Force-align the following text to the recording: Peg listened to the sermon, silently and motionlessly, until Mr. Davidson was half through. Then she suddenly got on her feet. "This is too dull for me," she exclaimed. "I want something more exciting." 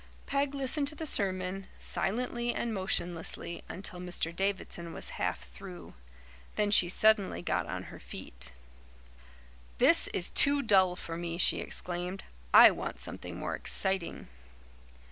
Peg 0.25 0.55
listened 0.55 0.87
to 0.87 0.95
the 0.95 1.05
sermon, 1.05 1.67
silently 1.77 2.55
and 2.55 2.73
motionlessly, 2.73 3.61
until 3.69 3.99
Mr. 3.99 4.35
Davidson 4.35 4.93
was 4.93 5.09
half 5.21 5.47
through. 5.49 5.93
Then 6.55 6.71
she 6.71 6.89
suddenly 6.89 7.43
got 7.43 7.67
on 7.67 7.83
her 7.93 7.99
feet. 7.99 8.51
"This 9.77 10.07
is 10.07 10.31
too 10.31 10.63
dull 10.63 10.95
for 10.95 11.17
me," 11.17 11.37
she 11.37 11.59
exclaimed. 11.59 12.23
"I 12.51 12.71
want 12.71 12.99
something 12.99 13.37
more 13.37 13.53
exciting." 13.53 14.27